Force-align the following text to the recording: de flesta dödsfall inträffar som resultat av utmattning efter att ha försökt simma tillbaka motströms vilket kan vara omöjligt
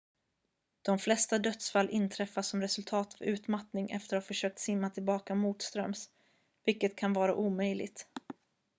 de 0.81 0.99
flesta 0.99 1.39
dödsfall 1.39 1.89
inträffar 1.89 2.41
som 2.41 2.61
resultat 2.61 3.15
av 3.21 3.27
utmattning 3.27 3.91
efter 3.91 4.17
att 4.17 4.23
ha 4.23 4.27
försökt 4.27 4.59
simma 4.59 4.89
tillbaka 4.89 5.35
motströms 5.35 6.09
vilket 6.65 6.95
kan 6.95 7.13
vara 7.13 7.35
omöjligt 7.35 8.07